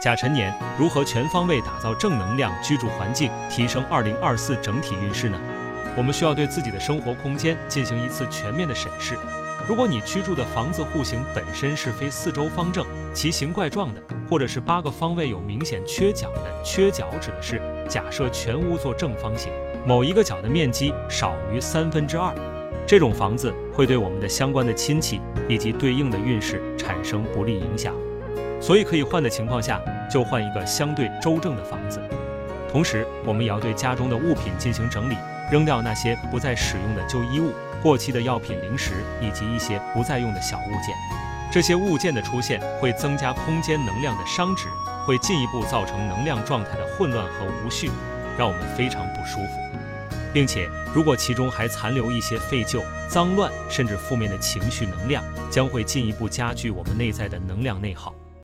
[0.00, 5.38] 甲辰年如何全方位打造正能量居住环境，提升2024整体运势呢？
[5.94, 9.14] 我们需要对自己的生活空间进行一次全面的审视。
[9.68, 14.00] 如果你居住的房子户型本身是非四周方正、奇形怪状的，
[14.30, 19.52] 或者是八个方位有明显缺角的，缺角指的是假设全屋做正方形，
[19.86, 22.34] 某一个角的面积少于三分之二，
[22.86, 27.94] 这种房子会对我们的相关的亲戚以及对应的运势产生不利影响。
[28.60, 32.00] 所以可以换的情况下，就换一个相对周正的房子。
[32.70, 35.16] 同时，我们也要对家中的物品进行整理，
[35.50, 40.94] 扔掉那些不再使用的旧衣物、过期的药品、零食以及一些不再用的小物件。
[41.50, 44.68] 这些物件的出现会增加空间能量的熵值，
[45.04, 47.90] 会进一步造成能量状态的混乱和无序，
[48.38, 49.60] 让我们非常不舒服。
[50.32, 58.14] 并且，如果其中还残留一些废旧、脏乱，甚至负面的情绪能量，将会进一步加剧我们内在的能量内耗。